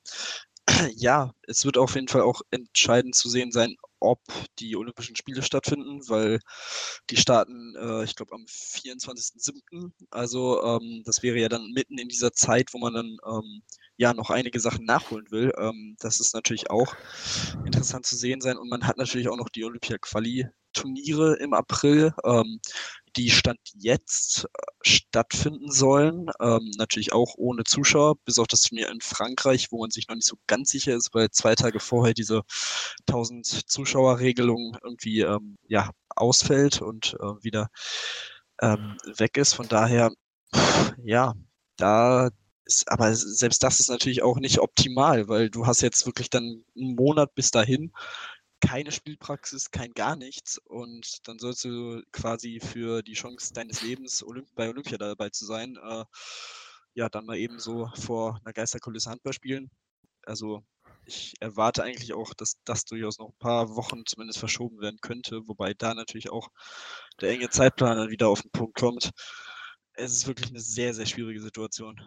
ja, 0.97 1.33
es 1.47 1.65
wird 1.65 1.79
auf 1.79 1.95
jeden 1.95 2.09
Fall 2.09 2.23
auch 2.23 2.43
entscheidend 2.51 3.15
zu 3.15 3.29
sehen 3.29 3.53
sein, 3.53 3.77
ob 4.01 4.21
die 4.59 4.77
Olympischen 4.77 5.17
Spiele 5.17 5.43
stattfinden, 5.43 6.01
weil 6.09 6.41
die 7.11 7.17
starten, 7.17 7.75
äh, 7.77 8.05
ich 8.05 8.17
glaube, 8.17 8.35
am 8.35 8.45
24.07. 8.49 9.93
Also 10.11 10.63
ähm, 10.65 11.03
das 11.07 11.23
wäre 11.23 11.39
ja 11.39 11.49
dann 11.49 11.71
mitten 11.71 11.99
in 11.99 12.09
dieser 12.09 12.33
Zeit, 12.33 12.71
wo 12.73 12.79
man 12.79 12.95
dann 12.95 13.17
ähm, 13.27 13.63
ja 13.97 14.13
noch 14.15 14.31
einige 14.31 14.61
Sachen 14.61 14.85
nachholen 14.85 15.31
will. 15.31 15.53
Ähm, 15.57 15.97
das 16.01 16.21
ist 16.21 16.35
natürlich 16.35 16.71
auch 16.71 16.95
interessant 17.65 18.07
zu 18.07 18.17
sehen 18.17 18.41
sein. 18.41 18.57
Und 18.57 18.69
man 18.69 18.87
hat 18.87 18.99
natürlich 18.99 19.29
auch 19.29 19.37
noch 19.37 19.49
die 19.49 19.65
Olympia-Quali-Turniere 19.65 21.37
im 21.37 21.55
April. 21.55 22.13
Ähm, 22.25 22.61
die 23.17 23.31
Stand 23.31 23.61
jetzt 23.75 24.45
äh, 24.45 24.49
stattfinden 24.83 25.71
sollen. 25.71 26.27
Ähm, 26.41 26.71
natürlich 26.77 27.13
auch 27.13 27.35
ohne 27.37 27.65
Zuschauer, 27.65 28.17
bis 28.25 28.39
auf 28.39 28.47
das 28.49 28.63
Turnier 28.63 28.91
in 28.91 29.01
Frankreich, 29.01 29.71
wo 29.71 29.81
man 29.81 29.91
sich 29.91 30.09
noch 30.09 30.17
nicht 30.17 30.27
so 30.27 30.37
ganz 30.47 30.71
sicher 30.71 30.95
ist, 30.95 31.15
weil 31.15 31.31
zwei 31.31 31.55
Tage 31.55 31.81
vorher 31.81 32.15
diese 32.15 32.43
1000 33.09 33.71
Zuschauer-Regelung 33.71 34.77
irgendwie 34.83 35.21
ähm, 35.21 35.57
ja, 35.69 35.91
ausfällt 36.11 36.83
und 36.83 37.17
äh, 37.21 37.45
wieder 37.45 37.69
ähm, 38.61 38.97
weg 39.17 39.37
ist. 39.37 39.55
Von 39.55 39.69
daher, 39.69 40.13
ja, 41.03 41.35
da 41.77 42.31
aber 42.87 43.15
selbst 43.15 43.63
das 43.63 43.81
ist 43.81 43.91
natürlich 43.91 44.23
auch 44.23 44.39
nicht 44.39 44.59
optimal, 44.61 45.29
weil 45.29 45.51
du 45.51 45.67
hast 45.67 45.83
jetzt 45.83 46.07
wirklich 46.07 46.31
dann 46.31 46.65
einen 46.77 46.95
Monat 46.95 47.35
bis 47.35 47.51
dahin 47.51 47.93
keine 48.61 48.93
Spielpraxis, 48.93 49.71
kein 49.71 49.93
gar 49.93 50.17
nichts 50.17 50.59
und 50.59 51.29
dann 51.29 51.39
sollst 51.39 51.65
du 51.65 52.03
quasi 52.13 52.61
für 52.61 53.03
die 53.03 53.13
Chance 53.13 53.53
deines 53.53 53.83
Lebens 53.83 54.23
Olymp 54.23 54.49
bei 54.55 54.69
Olympia 54.69 54.97
dabei 54.99 55.31
zu 55.31 55.45
sein, 55.45 55.77
äh, 55.77 56.05
ja, 56.95 57.09
dann 57.09 57.27
mal 57.27 57.37
eben 57.37 57.59
so 57.59 57.91
vor 57.95 58.41
einer 58.45 58.53
Geisterkulisse 58.53 59.11
Handball 59.11 59.33
spielen. 59.33 59.71
Also 60.25 60.65
ich 61.07 61.35
erwarte 61.41 61.83
eigentlich 61.83 62.15
auch, 62.15 62.33
dass 62.35 62.55
das 62.65 62.85
durchaus 62.87 63.19
noch 63.19 63.29
ein 63.31 63.39
paar 63.39 63.77
Wochen 63.77 64.07
zumindest 64.07 64.39
verschoben 64.39 64.81
werden 64.81 64.99
könnte, 65.03 65.43
wobei 65.47 65.75
da 65.75 65.95
natürlich 65.95 66.31
auch 66.31 66.49
der 67.21 67.31
enge 67.31 67.51
Zeitplan 67.51 67.99
dann 67.99 68.11
wieder 68.11 68.29
auf 68.29 68.43
den 68.43 68.51
Punkt 68.53 68.79
kommt. 68.79 69.11
Es 69.95 70.13
ist 70.13 70.27
wirklich 70.27 70.51
eine 70.51 70.61
sehr, 70.61 70.95
sehr 70.95 71.07
schwierige 71.07 71.41
Situation. 71.41 72.01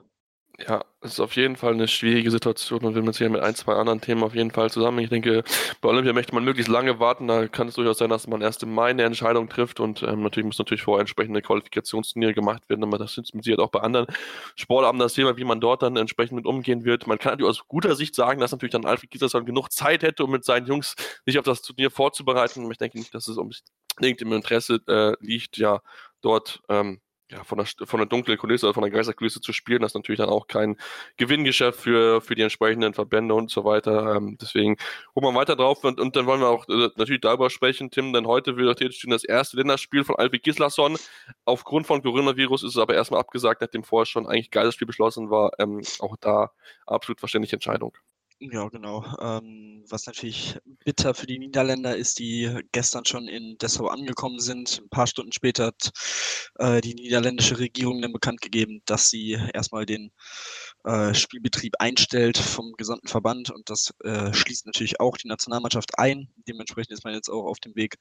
Ja, 0.60 0.84
es 1.02 1.14
ist 1.14 1.20
auf 1.20 1.36
jeden 1.36 1.56
Fall 1.56 1.74
eine 1.74 1.88
schwierige 1.88 2.32
Situation 2.32 2.84
und 2.84 2.96
wir 2.96 3.04
müssen 3.04 3.20
hier 3.20 3.30
mit 3.30 3.42
ein, 3.42 3.54
zwei 3.54 3.74
anderen 3.76 4.02
Themen 4.02 4.24
auf 4.24 4.34
jeden 4.34 4.50
Fall 4.50 4.72
zusammen. 4.72 4.98
Ich 4.98 5.10
denke, 5.10 5.44
bei 5.82 5.90
Olympia 5.90 6.14
möchte 6.14 6.34
man 6.34 6.44
möglichst 6.44 6.68
lange 6.72 7.00
warten. 7.00 7.28
Da 7.28 7.48
kann 7.48 7.68
es 7.68 7.76
durchaus 7.76 8.00
sein, 8.00 8.10
dass 8.10 8.26
man 8.26 8.42
erst 8.42 8.64
im 8.64 8.74
Mai 8.74 8.90
eine 8.90 9.04
Entscheidung 9.04 9.50
trifft 9.50 9.80
und 9.80 10.02
ähm, 10.02 10.24
natürlich 10.24 10.48
muss 10.48 10.58
natürlich 10.58 10.82
vorher 10.82 11.02
entsprechende 11.02 11.44
Qualifikationsturniere 11.44 12.34
gemacht 12.34 12.68
werden, 12.70 12.84
aber 12.84 12.98
das 12.98 13.14
sind 13.14 13.28
Sicherheit 13.28 13.60
auch 13.60 13.70
bei 13.70 13.82
anderen 13.82 14.08
Sportarten 14.56 14.98
das 14.98 15.14
Thema, 15.14 15.38
wie 15.38 15.44
man 15.44 15.62
dort 15.62 15.84
dann 15.84 15.96
entsprechend 15.96 16.38
mit 16.38 16.48
umgehen 16.48 16.84
wird. 16.84 17.06
Man 17.06 17.20
kann 17.20 17.34
natürlich 17.34 17.52
aus 17.52 17.68
guter 17.68 17.96
Sicht 17.96 18.16
sagen, 18.16 18.40
dass 18.40 18.52
natürlich 18.52 18.74
dann 18.74 18.86
Alfred 18.86 19.12
Gislason 19.12 19.46
genug 19.46 19.72
Zeit 19.72 20.02
hätte, 20.02 20.24
um 20.24 20.32
mit 20.32 20.44
seinen 20.44 20.66
Jungs 20.66 20.96
sich 21.24 21.38
auf 21.38 21.46
das 21.46 21.62
Turnier 21.62 21.92
vorzubereiten. 21.92 22.70
Ich 22.72 22.80
denke 22.80 22.98
nicht, 22.98 23.14
dass 23.14 23.28
es 23.28 23.38
unbedingt 23.38 24.24
im 24.24 24.34
Interesse 24.34 24.80
äh, 24.88 25.14
liegt, 25.24 25.58
ja, 25.58 25.82
dort 26.22 26.62
ähm, 26.68 27.00
ja, 27.30 27.44
von 27.44 27.58
der, 27.58 27.68
von 27.86 28.00
der 28.00 28.08
dunklen 28.08 28.38
Kulisse 28.38 28.68
oder 28.68 28.74
von 28.74 28.84
der 28.84 28.92
Geisterkulisse 28.92 29.42
zu 29.42 29.52
spielen, 29.52 29.82
das 29.82 29.92
ist 29.92 29.96
natürlich 29.96 30.20
dann 30.20 30.30
auch 30.30 30.48
kein 30.48 30.78
Gewinngeschäft 31.18 31.80
für, 31.80 32.22
für 32.22 32.36
die 32.36 32.42
entsprechenden 32.42 32.94
Verbände 32.94 33.34
und 33.34 33.52
so 33.52 33.66
weiter. 33.66 34.16
Ähm, 34.16 34.38
deswegen 34.42 34.78
gucken 35.14 35.30
wir 35.30 35.36
weiter 35.40 35.56
drauf 35.56 35.84
und, 35.84 36.00
und 36.00 36.16
dann 36.16 36.26
wollen 36.26 36.40
wir 36.40 36.48
auch 36.48 36.68
äh, 36.70 36.90
natürlich 36.96 37.22
darüber 37.22 37.50
sprechen, 37.50 37.92
Tim, 37.92 38.14
denn 38.14 38.28
heute 38.28 38.56
wird 38.56 38.82
das 38.82 39.24
erste 39.24 39.58
Länderspiel 39.58 40.04
von 40.04 40.16
Alfred 40.16 40.44
Gislason. 40.44 40.98
Aufgrund 41.46 41.88
von 41.88 42.02
Coronavirus 42.02 42.64
ist 42.64 42.76
es 42.76 42.78
aber 42.78 42.96
erstmal 42.96 43.20
abgesagt, 43.20 43.62
nachdem 43.62 43.84
vorher 43.84 44.06
schon 44.06 44.26
eigentlich 44.26 44.52
geiles 44.52 44.76
Spiel 44.76 44.88
beschlossen 44.88 45.30
war. 45.30 45.52
Ähm, 45.60 45.82
auch 46.00 46.16
da 46.18 46.52
absolut 46.86 47.20
verständliche 47.20 47.58
Entscheidung. 47.58 47.94
Ja, 48.39 48.70
genau. 48.70 49.03
Ähm, 49.20 49.84
was 49.89 50.06
natürlich 50.06 50.60
bitter 50.86 51.15
für 51.15 51.25
die 51.25 51.39
Niederländer 51.39 51.98
ist, 51.98 52.20
die 52.20 52.48
gestern 52.72 53.03
schon 53.03 53.27
in 53.27 53.58
Dessau 53.58 53.88
angekommen 53.88 54.39
sind. 54.39 54.79
Ein 54.79 54.89
paar 54.89 55.08
Stunden 55.08 55.32
später 55.32 55.65
hat 55.67 55.89
äh, 56.60 56.79
die 56.82 56.94
niederländische 56.94 57.58
Regierung 57.58 58.00
dann 58.00 58.13
bekannt 58.13 58.41
gegeben, 58.41 58.84
dass 58.86 59.10
sie 59.10 59.39
erstmal 59.56 59.88
den 59.88 60.12
äh, 60.84 61.15
Spielbetrieb 61.15 61.74
einstellt 61.79 62.38
vom 62.38 62.74
gesamten 62.77 63.08
Verband 63.08 63.50
und 63.50 63.72
das 63.72 63.91
äh, 64.03 64.32
schließt 64.34 64.67
natürlich 64.67 65.00
auch 65.00 65.17
die 65.17 65.27
Nationalmannschaft 65.27 65.98
ein. 65.98 66.29
Dementsprechend 66.48 66.91
ist 66.91 67.03
man 67.06 67.15
jetzt 67.15 67.29
auch 67.29 67.46
auf 67.46 67.60
dem 67.60 67.75
Weg 67.75 67.96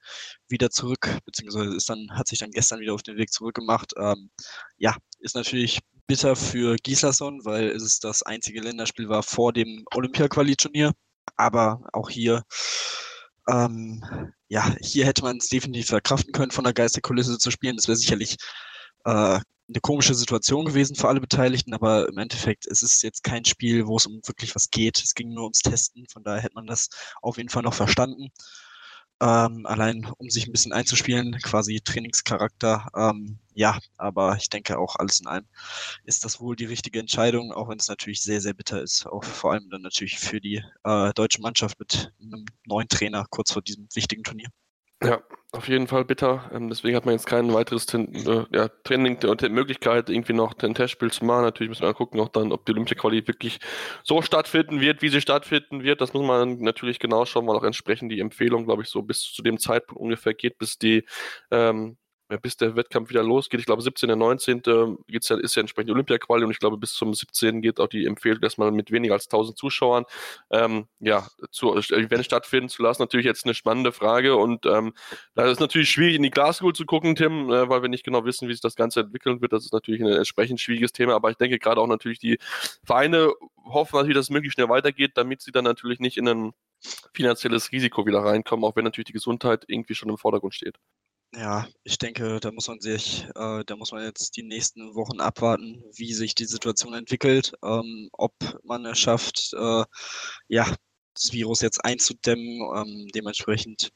wieder 0.47 0.69
zurück, 0.69 1.17
beziehungsweise 1.25 1.75
ist 1.75 1.89
dann, 1.89 2.11
hat 2.11 2.27
sich 2.27 2.37
dann 2.39 2.51
gestern 2.51 2.79
wieder 2.79 2.93
auf 2.93 3.01
den 3.03 3.17
Weg 3.17 3.31
zurückgemacht. 3.31 3.93
Ähm, 3.97 4.29
ja, 4.77 4.95
ist 5.19 5.35
natürlich 5.35 5.79
bitter 6.07 6.35
für 6.35 6.75
Gislason, 6.83 7.43
weil 7.45 7.69
es 7.69 7.99
das 7.99 8.23
einzige 8.23 8.61
Länderspiel 8.61 9.09
war 9.09 9.23
vor 9.23 9.53
dem 9.53 9.85
Olympia-Quali-Turnier. 9.93 10.93
Aber 11.35 11.81
auch 11.93 12.09
hier 12.09 12.43
Ähm, 13.49 14.03
ja, 14.49 14.75
hier 14.81 15.05
hätte 15.05 15.23
man 15.23 15.37
es 15.37 15.47
definitiv 15.49 15.87
verkraften 15.87 16.33
können, 16.33 16.51
von 16.51 16.63
der 16.63 16.73
Geisterkulisse 16.73 17.37
zu 17.37 17.51
spielen. 17.51 17.77
Das 17.77 17.87
wäre 17.87 17.95
sicherlich 17.97 18.35
äh, 19.05 19.39
eine 19.69 19.81
komische 19.81 20.15
Situation 20.15 20.65
gewesen 20.65 20.95
für 20.95 21.07
alle 21.09 21.19
Beteiligten, 21.21 21.73
aber 21.73 22.07
im 22.09 22.17
Endeffekt 22.17 22.65
es 22.67 22.81
ist 22.81 23.03
jetzt 23.03 23.23
kein 23.23 23.45
Spiel, 23.45 23.87
wo 23.87 23.97
es 23.97 24.05
um 24.05 24.21
wirklich 24.25 24.55
was 24.55 24.69
geht. 24.69 24.99
Es 25.03 25.13
ging 25.13 25.29
nur 25.33 25.43
ums 25.43 25.59
Testen, 25.59 26.05
von 26.11 26.23
daher 26.23 26.41
hätte 26.41 26.55
man 26.55 26.67
das 26.67 26.89
auf 27.21 27.37
jeden 27.37 27.49
Fall 27.49 27.63
noch 27.63 27.73
verstanden. 27.73 28.29
Ähm, 29.19 29.65
allein 29.65 30.05
um 30.17 30.29
sich 30.29 30.45
ein 30.47 30.51
bisschen 30.51 30.73
einzuspielen, 30.73 31.39
quasi 31.41 31.81
Trainingscharakter. 31.81 32.87
Ähm, 32.95 33.39
ja, 33.53 33.79
aber 33.97 34.35
ich 34.37 34.49
denke 34.49 34.77
auch 34.77 34.95
alles 34.97 35.19
in 35.19 35.27
allem 35.27 35.45
ist 36.03 36.23
das 36.25 36.39
wohl 36.39 36.55
die 36.55 36.65
richtige 36.65 36.99
Entscheidung, 36.99 37.51
auch 37.51 37.69
wenn 37.69 37.79
es 37.79 37.87
natürlich 37.87 38.21
sehr, 38.21 38.41
sehr 38.41 38.53
bitter 38.53 38.81
ist. 38.81 39.07
Auch 39.07 39.23
vor 39.23 39.53
allem 39.53 39.69
dann 39.69 39.81
natürlich 39.81 40.19
für 40.19 40.39
die 40.39 40.63
äh, 40.83 41.13
deutsche 41.13 41.41
Mannschaft 41.41 41.79
mit 41.79 42.13
einem 42.21 42.45
neuen 42.65 42.87
Trainer 42.87 43.25
kurz 43.29 43.51
vor 43.51 43.61
diesem 43.61 43.87
wichtigen 43.93 44.23
Turnier. 44.23 44.49
Ja, 45.03 45.21
auf 45.51 45.67
jeden 45.69 45.87
Fall 45.87 46.03
bitter. 46.05 46.51
Ähm, 46.53 46.69
deswegen 46.69 46.95
hat 46.95 47.05
man 47.05 47.13
jetzt 47.13 47.25
kein 47.25 47.53
weiteres 47.53 47.87
äh, 47.93 48.45
ja, 48.51 48.67
Training 48.83 49.23
und 49.25 49.41
Möglichkeit, 49.49 50.09
irgendwie 50.09 50.33
noch 50.33 50.53
ein 50.61 50.75
Testspiel 50.75 51.11
zu 51.11 51.25
machen. 51.25 51.43
Natürlich 51.43 51.69
müssen 51.69 51.83
wir 51.83 51.93
gucken, 51.93 52.19
auch 52.19 52.29
dann, 52.29 52.51
ob 52.51 52.65
die 52.65 52.73
Olympia-Quali 52.73 53.27
wirklich 53.27 53.59
so 54.03 54.21
stattfinden 54.21 54.81
wird, 54.81 55.01
wie 55.01 55.09
sie 55.09 55.21
stattfinden 55.21 55.83
wird. 55.83 56.01
Das 56.01 56.13
muss 56.13 56.25
man 56.25 56.59
natürlich 56.59 56.99
genau 56.99 57.25
schauen, 57.25 57.47
weil 57.47 57.55
auch 57.55 57.63
entsprechend 57.63 58.11
die 58.11 58.19
Empfehlung, 58.19 58.65
glaube 58.65 58.83
ich, 58.83 58.89
so 58.89 59.01
bis 59.01 59.21
zu 59.21 59.41
dem 59.41 59.57
Zeitpunkt 59.57 60.01
ungefähr 60.01 60.33
geht, 60.33 60.57
bis 60.57 60.77
die 60.77 61.05
ähm, 61.51 61.97
bis 62.41 62.57
der 62.57 62.75
Wettkampf 62.75 63.09
wieder 63.09 63.23
losgeht. 63.23 63.59
Ich 63.59 63.65
glaube, 63.65 63.81
17. 63.81 64.11
und 64.11 64.19
19. 64.19 64.61
Geht's 65.07 65.29
ja, 65.29 65.37
ist 65.37 65.55
ja 65.55 65.61
entsprechend 65.61 65.91
Olympia-Quali 65.91 66.43
und 66.43 66.51
ich 66.51 66.59
glaube, 66.59 66.77
bis 66.77 66.93
zum 66.93 67.13
17. 67.13 67.61
geht 67.61 67.79
auch 67.79 67.87
die 67.87 68.05
Empfehlung, 68.05 68.41
dass 68.41 68.57
man 68.57 68.73
mit 68.73 68.91
weniger 68.91 69.13
als 69.13 69.25
1000 69.25 69.57
Zuschauern 69.57 70.05
ähm, 70.51 70.87
ja, 70.99 71.27
zu 71.51 71.73
Event 71.75 72.25
stattfinden 72.25 72.69
zu 72.69 72.83
lassen. 72.83 73.01
Natürlich 73.01 73.25
jetzt 73.25 73.45
eine 73.45 73.53
spannende 73.53 73.91
Frage 73.91 74.35
und 74.35 74.65
ähm, 74.65 74.93
da 75.35 75.45
ist 75.45 75.59
natürlich 75.59 75.89
schwierig, 75.89 76.15
in 76.15 76.23
die 76.23 76.29
Glaskugel 76.31 76.73
zu 76.73 76.85
gucken, 76.85 77.15
Tim, 77.15 77.49
äh, 77.49 77.69
weil 77.69 77.81
wir 77.81 77.89
nicht 77.89 78.03
genau 78.03 78.25
wissen, 78.25 78.47
wie 78.47 78.53
sich 78.53 78.61
das 78.61 78.75
Ganze 78.75 79.01
entwickeln 79.01 79.41
wird. 79.41 79.53
Das 79.53 79.63
ist 79.63 79.73
natürlich 79.73 80.01
ein 80.01 80.07
entsprechend 80.07 80.59
schwieriges 80.59 80.91
Thema, 80.91 81.15
aber 81.15 81.31
ich 81.31 81.37
denke 81.37 81.59
gerade 81.59 81.79
auch 81.79 81.87
natürlich 81.87 82.19
die 82.19 82.39
Vereine 82.83 83.31
hoffen 83.65 83.97
natürlich, 83.97 84.15
dass 84.15 84.25
es 84.25 84.29
möglichst 84.29 84.55
schnell 84.55 84.69
weitergeht, 84.69 85.11
damit 85.15 85.41
sie 85.41 85.51
dann 85.51 85.63
natürlich 85.63 85.99
nicht 85.99 86.17
in 86.17 86.27
ein 86.27 86.53
finanzielles 87.13 87.71
Risiko 87.71 88.05
wieder 88.05 88.19
reinkommen, 88.19 88.65
auch 88.65 88.75
wenn 88.75 88.83
natürlich 88.83 89.07
die 89.07 89.13
Gesundheit 89.13 89.65
irgendwie 89.67 89.95
schon 89.95 90.09
im 90.09 90.17
Vordergrund 90.17 90.53
steht. 90.53 90.77
Ja, 91.33 91.67
ich 91.83 91.97
denke, 91.97 92.39
da 92.39 92.51
muss 92.51 92.67
man 92.67 92.79
sich, 92.79 93.25
äh, 93.35 93.63
da 93.65 93.75
muss 93.75 93.91
man 93.91 94.03
jetzt 94.03 94.37
die 94.37 94.43
nächsten 94.43 94.95
Wochen 94.95 95.19
abwarten, 95.19 95.83
wie 95.93 96.13
sich 96.13 96.35
die 96.35 96.45
Situation 96.45 96.93
entwickelt, 96.93 97.53
ähm, 97.63 98.09
ob 98.13 98.33
man 98.63 98.85
es 98.85 98.97
schafft, 98.99 99.53
äh, 99.53 99.83
ja, 100.47 100.73
das 101.13 101.33
Virus 101.33 101.61
jetzt 101.61 101.83
einzudämmen. 101.83 102.61
Ähm, 102.75 103.07
dementsprechend 103.13 103.91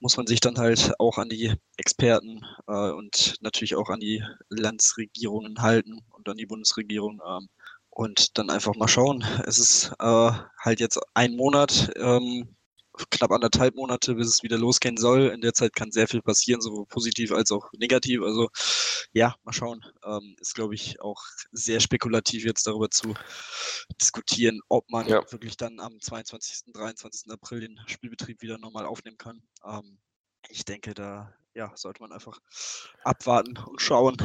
muss 0.00 0.16
man 0.16 0.26
sich 0.26 0.40
dann 0.40 0.58
halt 0.58 0.92
auch 0.98 1.18
an 1.18 1.28
die 1.28 1.54
Experten 1.76 2.42
äh, 2.66 2.90
und 2.90 3.36
natürlich 3.40 3.76
auch 3.76 3.88
an 3.90 4.00
die 4.00 4.22
Landesregierungen 4.48 5.62
halten 5.62 6.00
und 6.10 6.28
an 6.28 6.36
die 6.36 6.46
Bundesregierung. 6.46 7.20
Ähm, 7.26 7.48
und 7.90 8.36
dann 8.38 8.50
einfach 8.50 8.74
mal 8.74 8.88
schauen. 8.88 9.24
Es 9.46 9.58
ist 9.58 9.92
äh, 10.00 10.32
halt 10.58 10.80
jetzt 10.80 10.98
ein 11.14 11.36
Monat. 11.36 11.92
Ähm, 11.96 12.56
knapp 13.10 13.32
anderthalb 13.32 13.74
Monate, 13.74 14.14
bis 14.14 14.28
es 14.28 14.42
wieder 14.42 14.58
losgehen 14.58 14.96
soll. 14.96 15.28
In 15.28 15.40
der 15.40 15.54
Zeit 15.54 15.74
kann 15.74 15.90
sehr 15.90 16.08
viel 16.08 16.22
passieren, 16.22 16.60
sowohl 16.60 16.86
positiv 16.86 17.32
als 17.32 17.50
auch 17.50 17.70
negativ. 17.72 18.22
Also 18.22 18.48
ja, 19.12 19.34
mal 19.44 19.52
schauen. 19.52 19.84
Ähm, 20.04 20.36
ist, 20.40 20.54
glaube 20.54 20.74
ich, 20.74 21.00
auch 21.00 21.22
sehr 21.52 21.80
spekulativ 21.80 22.44
jetzt 22.44 22.66
darüber 22.66 22.90
zu 22.90 23.14
diskutieren, 24.00 24.60
ob 24.68 24.88
man 24.90 25.06
ja. 25.06 25.22
wirklich 25.32 25.56
dann 25.56 25.80
am 25.80 26.00
22., 26.00 26.72
23. 26.72 27.30
April 27.30 27.60
den 27.60 27.80
Spielbetrieb 27.86 28.42
wieder 28.42 28.58
normal 28.58 28.86
aufnehmen 28.86 29.18
kann. 29.18 29.42
Ähm, 29.64 29.98
ich 30.48 30.64
denke, 30.64 30.94
da 30.94 31.32
ja, 31.54 31.72
sollte 31.76 32.02
man 32.02 32.12
einfach 32.12 32.40
abwarten 33.02 33.56
und 33.56 33.80
schauen. 33.80 34.16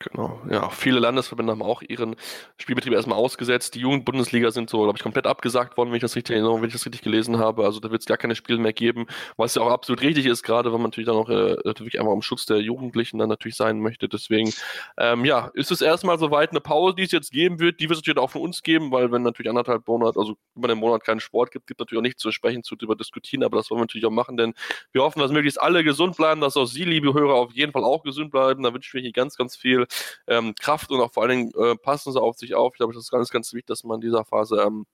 Genau, 0.00 0.40
ja, 0.48 0.70
viele 0.70 1.00
Landesverbände 1.00 1.50
haben 1.50 1.62
auch 1.62 1.82
ihren 1.82 2.14
Spielbetrieb 2.56 2.92
erstmal 2.92 3.18
ausgesetzt. 3.18 3.74
Die 3.74 3.80
Jugendbundesliga 3.80 4.52
sind 4.52 4.70
so, 4.70 4.84
glaube 4.84 4.96
ich, 4.96 5.02
komplett 5.02 5.26
abgesagt 5.26 5.76
worden, 5.76 5.90
wenn 5.90 5.96
ich 5.96 6.02
das 6.02 6.14
richtig 6.14 6.34
erinnere, 6.36 6.54
wenn 6.54 6.68
ich 6.68 6.72
das 6.72 6.86
richtig 6.86 7.02
gelesen 7.02 7.38
habe. 7.40 7.64
Also 7.64 7.80
da 7.80 7.90
wird 7.90 8.02
es 8.02 8.06
gar 8.06 8.16
keine 8.16 8.36
Spiele 8.36 8.60
mehr 8.60 8.72
geben, 8.72 9.06
was 9.36 9.56
ja 9.56 9.62
auch 9.62 9.72
absolut 9.72 10.00
richtig 10.02 10.26
ist, 10.26 10.44
gerade 10.44 10.72
wenn 10.72 10.80
man 10.80 10.90
natürlich 10.90 11.08
dann 11.08 11.16
auch 11.16 11.28
äh, 11.28 11.56
natürlich 11.64 11.98
einfach 11.98 12.12
um 12.12 12.22
Schutz 12.22 12.46
der 12.46 12.58
Jugendlichen 12.60 13.18
dann 13.18 13.28
natürlich 13.28 13.56
sein 13.56 13.80
möchte. 13.80 14.08
Deswegen, 14.08 14.52
ähm, 14.98 15.24
ja, 15.24 15.50
ist 15.54 15.72
es 15.72 15.80
erstmal 15.80 16.16
soweit 16.20 16.50
eine 16.50 16.60
Pause, 16.60 16.94
die 16.94 17.02
es 17.02 17.10
jetzt 17.10 17.32
geben 17.32 17.58
wird. 17.58 17.80
Die 17.80 17.88
wird 17.88 17.98
es 17.98 18.02
natürlich 18.06 18.22
auch 18.22 18.30
von 18.30 18.42
uns 18.42 18.62
geben, 18.62 18.92
weil 18.92 19.10
wenn 19.10 19.22
natürlich 19.22 19.50
anderthalb 19.50 19.88
Monate, 19.88 20.16
also 20.20 20.36
über 20.54 20.68
den 20.68 20.78
Monat 20.78 21.02
keinen 21.02 21.18
Sport 21.18 21.50
gibt, 21.50 21.66
gibt 21.66 21.80
natürlich 21.80 21.98
auch 21.98 22.06
nichts 22.06 22.22
zu 22.22 22.30
sprechen, 22.30 22.62
zu 22.62 22.76
darüber 22.76 22.94
diskutieren, 22.94 23.42
aber 23.42 23.56
das 23.56 23.68
wollen 23.68 23.80
wir 23.80 23.86
natürlich 23.86 24.06
auch 24.06 24.12
machen, 24.12 24.36
denn 24.36 24.54
wir 24.92 25.02
hoffen, 25.02 25.18
dass 25.18 25.32
möglichst 25.32 25.60
alle 25.60 25.82
gesund 25.82 26.16
bleiben, 26.16 26.40
dass 26.40 26.56
auch 26.56 26.66
Sie, 26.66 26.84
liebe 26.84 27.12
Hörer, 27.14 27.34
auf 27.34 27.52
jeden 27.52 27.72
Fall 27.72 27.82
auch 27.82 28.04
gesund 28.04 28.30
bleiben. 28.30 28.62
Da 28.62 28.72
wünschen 28.72 28.94
wir 28.94 29.00
hier 29.00 29.10
ganz, 29.10 29.36
ganz 29.36 29.56
viel 29.56 29.87
ähm, 30.26 30.54
Kraft 30.54 30.90
und 30.90 31.00
auch 31.00 31.12
vor 31.12 31.24
allen 31.24 31.50
Dingen 31.50 31.52
äh, 31.58 31.76
passen 31.76 32.12
sie 32.12 32.20
auf 32.20 32.36
sich 32.38 32.54
auf. 32.54 32.74
Ich 32.74 32.78
glaube, 32.78 32.94
das 32.94 33.04
ist 33.04 33.10
ganz, 33.10 33.30
ganz 33.30 33.52
wichtig, 33.52 33.66
dass 33.66 33.84
man 33.84 33.96
in 33.96 34.02
dieser 34.02 34.24
Phase 34.24 34.62
ähm, 34.62 34.86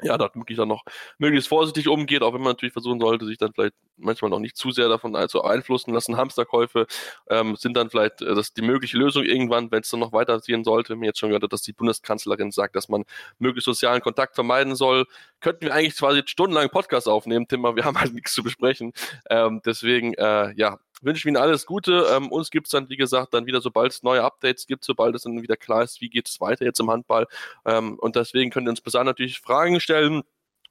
ja, 0.00 0.18
dort 0.18 0.34
wirklich 0.36 0.56
dann 0.56 0.68
noch 0.68 0.84
möglichst 1.18 1.48
vorsichtig 1.48 1.88
umgeht, 1.88 2.22
auch 2.22 2.32
wenn 2.32 2.40
man 2.40 2.52
natürlich 2.52 2.72
versuchen 2.72 3.00
sollte, 3.00 3.26
sich 3.26 3.38
dann 3.38 3.52
vielleicht 3.52 3.74
manchmal 3.96 4.30
noch 4.30 4.38
nicht 4.38 4.56
zu 4.56 4.70
sehr 4.70 4.88
davon 4.88 5.14
also 5.14 5.42
einflussen 5.42 5.92
lassen. 5.92 6.16
Hamsterkäufe 6.16 6.86
ähm, 7.28 7.56
sind 7.56 7.76
dann 7.76 7.90
vielleicht 7.90 8.22
äh, 8.22 8.34
das 8.34 8.52
die 8.52 8.62
mögliche 8.62 8.96
Lösung 8.96 9.24
irgendwann, 9.24 9.70
wenn 9.70 9.80
es 9.80 9.90
dann 9.90 10.00
noch 10.00 10.12
weiterziehen 10.12 10.64
sollte. 10.64 10.96
Mir 10.96 11.06
jetzt 11.06 11.18
schon 11.18 11.28
gehört, 11.30 11.52
dass 11.52 11.62
die 11.62 11.72
Bundeskanzlerin 11.72 12.50
sagt, 12.50 12.74
dass 12.74 12.88
man 12.88 13.04
möglichst 13.38 13.66
sozialen 13.66 14.00
Kontakt 14.00 14.34
vermeiden 14.34 14.74
soll. 14.74 15.06
Könnten 15.40 15.66
wir 15.66 15.74
eigentlich 15.74 15.96
quasi 15.96 16.22
stundenlang 16.26 16.70
Podcast 16.70 17.08
aufnehmen, 17.08 17.46
Tim, 17.46 17.64
aber 17.64 17.76
wir 17.76 17.84
haben 17.84 17.98
halt 17.98 18.14
nichts 18.14 18.32
zu 18.34 18.42
besprechen. 18.42 18.92
Ähm, 19.30 19.60
deswegen, 19.64 20.14
äh, 20.14 20.52
ja, 20.56 20.78
wünsche 21.04 21.28
Ihnen 21.28 21.36
alles 21.36 21.66
Gute. 21.66 22.06
Ähm, 22.12 22.30
uns 22.30 22.50
gibt 22.50 22.66
es 22.66 22.70
dann, 22.72 22.88
wie 22.88 22.96
gesagt, 22.96 23.34
dann 23.34 23.46
wieder, 23.46 23.60
sobald 23.60 23.92
es 23.92 24.02
neue 24.02 24.22
Updates 24.22 24.66
gibt, 24.66 24.84
sobald 24.84 25.14
es 25.14 25.22
dann 25.22 25.42
wieder 25.42 25.56
klar 25.56 25.82
ist, 25.82 26.00
wie 26.00 26.08
geht 26.08 26.28
es 26.28 26.40
weiter 26.40 26.64
jetzt 26.64 26.80
im 26.80 26.90
Handball. 26.90 27.26
Ähm, 27.64 27.98
und 27.98 28.16
deswegen 28.16 28.50
könnt 28.50 28.66
ihr 28.66 28.70
uns 28.70 28.80
bis 28.80 28.92
dahin 28.94 29.06
natürlich 29.06 29.40
Fragen 29.40 29.80
stellen 29.80 30.22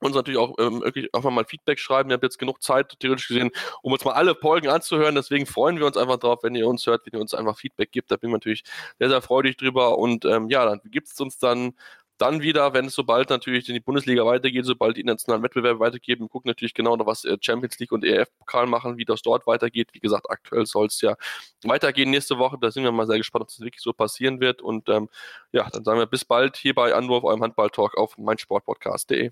uns 0.02 0.16
natürlich 0.16 0.40
auch 0.40 0.56
ähm, 0.60 0.82
wirklich 0.82 1.14
einfach 1.14 1.30
mal 1.30 1.46
Feedback 1.46 1.80
schreiben. 1.80 2.10
Ihr 2.10 2.16
habt 2.16 2.24
jetzt 2.24 2.40
genug 2.40 2.62
Zeit, 2.62 2.96
theoretisch 3.00 3.28
gesehen, 3.28 3.52
um 3.82 3.94
uns 3.94 4.04
mal 4.04 4.14
alle 4.14 4.36
Folgen 4.36 4.68
anzuhören. 4.68 5.16
Deswegen 5.16 5.46
freuen 5.46 5.78
wir 5.78 5.86
uns 5.86 5.98
einfach 5.98 6.18
drauf, 6.18 6.40
wenn 6.44 6.56
ihr 6.56 6.68
uns 6.68 6.86
hört, 6.88 7.06
wenn 7.06 7.18
ihr 7.18 7.22
uns 7.22 7.34
einfach 7.34 7.58
Feedback 7.58 7.92
gibt. 7.92 8.12
Da 8.12 8.18
bin 8.18 8.30
ich 8.30 8.34
natürlich 8.34 8.64
sehr, 9.00 9.10
sehr 9.10 9.22
freudig 9.22 9.58
drüber. 9.58 9.98
Und 9.98 10.26
ähm, 10.26 10.50
ja, 10.50 10.66
dann 10.66 10.82
gibt 10.86 11.08
es 11.10 11.20
uns 11.20 11.38
dann 11.38 11.74
dann 12.22 12.42
wieder, 12.42 12.74
wenn 12.74 12.86
es 12.86 12.94
sobald 12.94 13.30
natürlich 13.30 13.68
in 13.68 13.74
die 13.74 13.80
Bundesliga 13.80 14.26
weitergeht, 14.26 14.66
sobald 14.66 14.96
die 14.98 15.02
internationalen 15.02 15.44
Wettbewerbe 15.44 15.80
weitergeben, 15.80 16.30
gucken 16.30 16.50
natürlich 16.50 16.74
genau 16.74 16.96
noch, 16.96 17.08
was 17.08 17.26
äh, 17.26 17.38
Champions 17.42 17.80
League 17.80 17.92
und 17.92 18.06
ERF-Pokal 18.06 18.68
machen, 18.68 18.98
wie 18.98 19.06
das 19.06 19.22
dort 19.22 19.48
weitergeht. 19.48 19.90
Wie 19.94 20.00
gesagt, 20.00 20.30
aktuell 20.30 20.66
soll 20.66 20.86
es 20.88 21.02
ja 21.02 21.16
weitergehen 21.64 22.12
nächste 22.12 22.38
Woche. 22.38 22.58
Da 22.62 22.72
sind 22.72 22.84
wir 22.84 22.92
mal 22.92 23.08
sehr 23.08 23.18
gespannt, 23.18 23.44
ob 23.44 23.48
das 23.48 23.60
wirklich 23.60 23.82
so 23.82 23.92
passieren 23.92 24.40
wird. 24.40 24.62
Und 24.62 24.88
ähm, 24.90 25.10
ja, 25.52 25.68
dann 25.70 25.84
sagen 25.84 26.00
wir 26.00 26.06
bis 26.06 26.24
bald 26.24 26.58
hier 26.58 26.76
bei 26.76 26.94
Anwurf, 26.94 27.24
eurem 27.24 27.42
Handball-Talk 27.42 27.98
auf 27.98 28.18
meinsportpodcast.de. 28.18 29.32